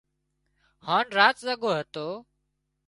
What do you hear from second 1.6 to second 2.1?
هتو